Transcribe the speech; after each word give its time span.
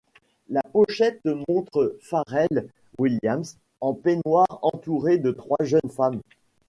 La 0.49 0.63
pochette 0.63 1.23
montre 1.47 1.95
Pharrell 2.01 2.67
Williams 2.97 3.59
en 3.81 3.93
peignoir 3.93 4.47
entouré 4.63 5.19
de 5.19 5.29
trois 5.29 5.63
jeunes 5.63 5.91
femmes. 5.95 6.21